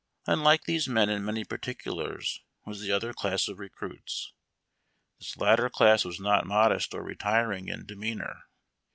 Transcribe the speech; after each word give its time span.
Unlike 0.25 0.63
these 0.63 0.87
men 0.87 1.09
in 1.09 1.23
many 1.23 1.43
particulars 1.45 2.41
was 2.65 2.81
the 2.81 2.91
other 2.91 3.13
class 3.13 3.47
of 3.47 3.59
recruits. 3.59 4.33
This 5.19 5.37
latter 5.37 5.69
class 5.69 6.03
was 6.03 6.19
not 6.19 6.47
modest 6.47 6.95
or 6.95 7.03
retiring 7.03 7.67
in 7.67 7.85
demeanor. 7.85 8.45